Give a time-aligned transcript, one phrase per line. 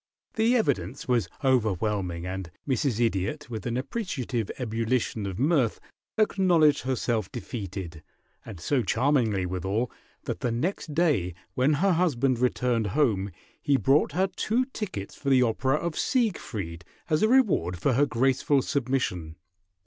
[0.33, 2.99] The evidence was overwhelming, and Mrs.
[2.99, 5.79] Idiot, with an appreciative ebullition of mirth,
[6.17, 8.01] acknowledged herself defeated,
[8.43, 9.91] and so charmingly withal,
[10.23, 13.29] that the next day when her husband returned home
[13.61, 18.07] he brought her two tickets for the opera of Siegfried as a reward for her
[18.07, 19.35] graceful submission.